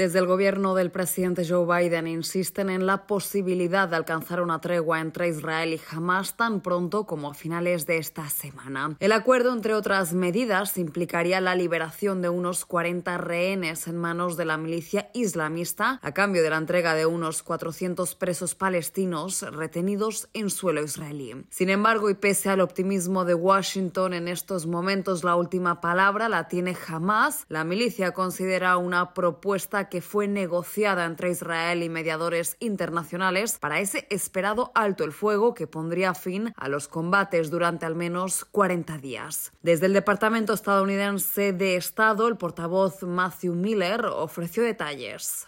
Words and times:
Desde 0.00 0.18
el 0.18 0.24
gobierno 0.24 0.74
del 0.74 0.90
presidente 0.90 1.46
Joe 1.46 1.66
Biden 1.66 2.06
insisten 2.06 2.70
en 2.70 2.86
la 2.86 3.06
posibilidad 3.06 3.86
de 3.86 3.96
alcanzar 3.96 4.40
una 4.40 4.58
tregua 4.58 4.98
entre 4.98 5.28
Israel 5.28 5.74
y 5.74 5.80
Hamas 5.94 6.38
tan 6.38 6.62
pronto 6.62 7.04
como 7.04 7.28
a 7.28 7.34
finales 7.34 7.84
de 7.84 7.98
esta 7.98 8.26
semana. 8.30 8.96
El 8.98 9.12
acuerdo, 9.12 9.52
entre 9.52 9.74
otras 9.74 10.14
medidas, 10.14 10.78
implicaría 10.78 11.42
la 11.42 11.54
liberación 11.54 12.22
de 12.22 12.30
unos 12.30 12.64
40 12.64 13.18
rehenes 13.18 13.88
en 13.88 13.98
manos 13.98 14.38
de 14.38 14.46
la 14.46 14.56
milicia 14.56 15.10
islamista 15.12 16.00
a 16.00 16.12
cambio 16.14 16.42
de 16.42 16.48
la 16.48 16.56
entrega 16.56 16.94
de 16.94 17.04
unos 17.04 17.42
400 17.42 18.14
presos 18.14 18.54
palestinos 18.54 19.42
retenidos 19.52 20.30
en 20.32 20.48
suelo 20.48 20.82
israelí. 20.82 21.44
Sin 21.50 21.68
embargo, 21.68 22.08
y 22.08 22.14
pese 22.14 22.48
al 22.48 22.62
optimismo 22.62 23.26
de 23.26 23.34
Washington 23.34 24.14
en 24.14 24.28
estos 24.28 24.64
momentos, 24.64 25.24
la 25.24 25.36
última 25.36 25.82
palabra 25.82 26.30
la 26.30 26.48
tiene 26.48 26.74
Hamas. 26.88 27.44
La 27.50 27.64
milicia 27.64 28.12
considera 28.12 28.78
una 28.78 29.12
propuesta 29.12 29.89
que 29.90 30.00
fue 30.00 30.28
negociada 30.28 31.04
entre 31.04 31.30
Israel 31.30 31.82
y 31.82 31.90
mediadores 31.90 32.56
internacionales 32.60 33.58
para 33.60 33.80
ese 33.80 34.06
esperado 34.08 34.72
alto 34.74 35.04
el 35.04 35.12
fuego 35.12 35.52
que 35.52 35.66
pondría 35.66 36.14
fin 36.14 36.52
a 36.56 36.68
los 36.68 36.88
combates 36.88 37.50
durante 37.50 37.84
al 37.84 37.96
menos 37.96 38.46
40 38.46 38.96
días. 38.98 39.52
Desde 39.60 39.86
el 39.86 39.92
Departamento 39.92 40.54
estadounidense 40.54 41.52
de 41.52 41.76
Estado, 41.76 42.28
el 42.28 42.38
portavoz 42.38 43.02
Matthew 43.02 43.54
Miller 43.54 44.06
ofreció 44.06 44.62
detalles. 44.62 45.46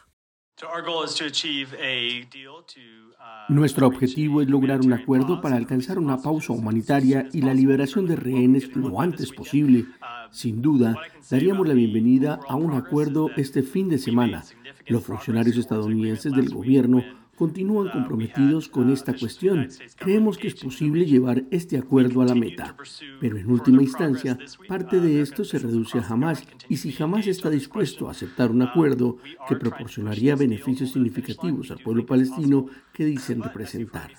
Nuestro 3.48 3.86
objetivo 3.86 4.42
es 4.42 4.48
lograr 4.48 4.80
un 4.80 4.92
acuerdo 4.92 5.40
para 5.40 5.56
alcanzar 5.56 5.98
una 5.98 6.20
pausa 6.20 6.52
humanitaria 6.52 7.28
y 7.32 7.42
la 7.42 7.54
liberación 7.54 8.06
de 8.06 8.16
rehenes 8.16 8.74
lo 8.76 9.00
antes 9.00 9.32
posible. 9.32 9.86
Sin 10.30 10.62
duda, 10.62 10.96
daríamos 11.30 11.66
la 11.66 11.74
bienvenida 11.74 12.40
a 12.48 12.56
un 12.56 12.74
acuerdo 12.74 13.30
este 13.36 13.62
fin 13.62 13.88
de 13.88 13.98
semana. 13.98 14.44
Los 14.86 15.04
funcionarios 15.04 15.56
estadounidenses 15.56 16.32
del 16.32 16.50
gobierno 16.50 17.02
continúan 17.36 17.90
comprometidos 17.90 18.68
con 18.68 18.90
esta 18.90 19.14
cuestión. 19.14 19.68
Creemos 19.96 20.38
que 20.38 20.48
es 20.48 20.54
posible 20.54 21.06
llevar 21.06 21.44
este 21.50 21.78
acuerdo 21.78 22.22
a 22.22 22.26
la 22.26 22.34
meta. 22.34 22.76
Pero 23.20 23.38
en 23.38 23.50
última 23.50 23.82
instancia, 23.82 24.38
parte 24.68 25.00
de 25.00 25.20
esto 25.20 25.44
se 25.44 25.58
reduce 25.58 25.98
a 25.98 26.06
Hamas 26.06 26.44
y 26.68 26.76
si 26.76 26.94
Hamas 27.02 27.26
está 27.26 27.50
dispuesto 27.50 28.08
a 28.08 28.12
aceptar 28.12 28.50
un 28.50 28.62
acuerdo 28.62 29.18
que 29.48 29.56
proporcionaría 29.56 30.36
beneficios 30.36 30.92
significativos 30.92 31.70
al 31.70 31.78
pueblo 31.78 32.06
palestino 32.06 32.66
que 32.92 33.04
dicen 33.04 33.42
representar. 33.42 34.12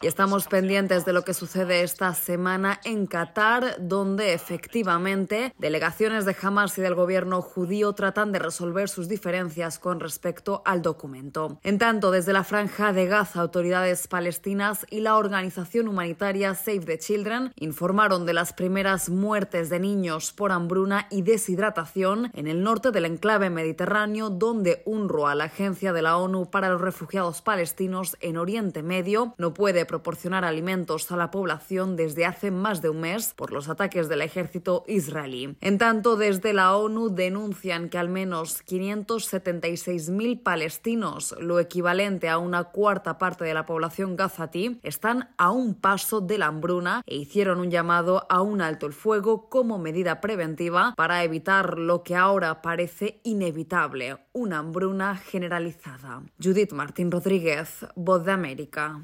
Y 0.00 0.06
estamos 0.06 0.46
pendientes 0.46 1.04
de 1.04 1.12
lo 1.12 1.24
que 1.24 1.34
sucede 1.34 1.82
esta 1.82 2.14
semana 2.14 2.78
en 2.84 3.08
Qatar, 3.08 3.74
donde 3.80 4.32
efectivamente 4.32 5.52
delegaciones 5.58 6.24
de 6.24 6.36
Hamas 6.40 6.78
y 6.78 6.82
del 6.82 6.94
gobierno 6.94 7.42
judío 7.42 7.92
tratan 7.94 8.30
de 8.30 8.38
resolver 8.38 8.88
sus 8.88 9.08
diferencias 9.08 9.80
con 9.80 9.98
respecto 9.98 10.62
al 10.64 10.82
documento. 10.82 11.58
En 11.64 11.78
tanto, 11.78 12.12
desde 12.12 12.32
la 12.32 12.44
franja 12.44 12.92
de 12.92 13.06
Gaza, 13.06 13.40
autoridades 13.40 14.06
palestinas 14.06 14.86
y 14.88 15.00
la 15.00 15.16
organización 15.16 15.88
humanitaria 15.88 16.54
Save 16.54 16.84
the 16.84 16.98
Children 17.00 17.52
informaron 17.56 18.24
de 18.24 18.34
las 18.34 18.52
primeras 18.52 19.08
muertes 19.08 19.68
de 19.68 19.80
niños 19.80 20.32
por 20.32 20.52
hambruna 20.52 21.08
y 21.10 21.22
deshidratación 21.22 22.30
en 22.34 22.46
el 22.46 22.62
norte 22.62 22.92
del 22.92 23.06
enclave 23.06 23.50
mediterráneo, 23.50 24.30
donde 24.30 24.80
UNRWA, 24.84 25.34
la 25.34 25.44
agencia 25.44 25.92
de 25.92 26.02
la 26.02 26.18
ONU 26.18 26.50
para 26.50 26.68
los 26.68 26.80
refugiados 26.80 27.42
palestinos 27.42 28.16
en 28.20 28.36
Oriente 28.36 28.84
Medio, 28.84 29.34
no 29.38 29.54
puede 29.54 29.87
proporcionar 29.88 30.44
alimentos 30.44 31.10
a 31.10 31.16
la 31.16 31.32
población 31.32 31.96
desde 31.96 32.26
hace 32.26 32.52
más 32.52 32.80
de 32.80 32.90
un 32.90 33.00
mes 33.00 33.34
por 33.34 33.52
los 33.52 33.68
ataques 33.68 34.08
del 34.08 34.22
ejército 34.22 34.84
israelí. 34.86 35.56
En 35.60 35.78
tanto, 35.78 36.16
desde 36.16 36.52
la 36.52 36.76
ONU 36.76 37.08
denuncian 37.08 37.88
que 37.88 37.98
al 37.98 38.08
menos 38.08 38.64
576.000 38.64 40.44
palestinos, 40.44 41.34
lo 41.40 41.58
equivalente 41.58 42.28
a 42.28 42.38
una 42.38 42.64
cuarta 42.64 43.18
parte 43.18 43.44
de 43.44 43.54
la 43.54 43.66
población 43.66 44.14
gazatí, 44.14 44.78
están 44.84 45.30
a 45.36 45.50
un 45.50 45.74
paso 45.74 46.20
de 46.20 46.38
la 46.38 46.46
hambruna 46.46 47.02
e 47.06 47.16
hicieron 47.16 47.58
un 47.58 47.70
llamado 47.70 48.26
a 48.28 48.42
un 48.42 48.60
alto 48.60 48.86
el 48.86 48.92
fuego 48.92 49.48
como 49.48 49.78
medida 49.78 50.20
preventiva 50.20 50.94
para 50.96 51.24
evitar 51.24 51.78
lo 51.78 52.02
que 52.02 52.14
ahora 52.14 52.62
parece 52.62 53.20
inevitable, 53.24 54.18
una 54.32 54.58
hambruna 54.58 55.16
generalizada. 55.16 56.22
Judith 56.42 56.72
Martín 56.72 57.10
Rodríguez, 57.10 57.86
Voz 57.96 58.24
de 58.24 58.32
América. 58.32 59.00